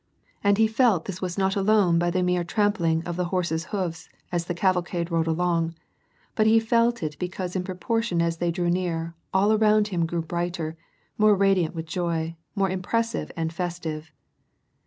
And 0.43 0.57
he 0.57 0.65
felt 0.65 1.05
this 1.05 1.37
not 1.37 1.55
alone 1.55 1.99
by 1.99 2.09
the 2.09 2.23
mere 2.23 2.43
trampling 2.43 3.03
of 3.03 3.17
the 3.17 3.25
horse's 3.25 3.65
hoofs 3.65 4.09
as 4.31 4.45
the 4.45 4.55
cavalcade 4.55 5.11
rode 5.11 5.27
along, 5.27 5.75
but 6.33 6.47
he 6.47 6.59
felt 6.59 7.03
it 7.03 7.15
because 7.19 7.55
in 7.55 7.63
proportion 7.63 8.19
as 8.19 8.37
they 8.37 8.49
drew 8.49 8.71
near, 8.71 9.13
all 9.31 9.53
around 9.53 9.89
him 9.89 10.07
grew 10.07 10.23
brighter, 10.23 10.75
more 11.19 11.35
radiant 11.35 11.75
with 11.75 11.85
joy, 11.85 12.35
more 12.55 12.71
impressive 12.71 13.31
and 13.37 13.53
festive. 13.53 14.11